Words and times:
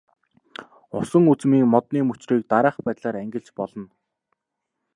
Усан 0.99 1.23
үзмийн 1.33 1.67
модны 1.73 1.99
мөчрийг 2.09 2.41
дараах 2.51 2.77
байдлаар 2.85 3.15
ангилж 3.23 3.49
болно. 3.59 3.85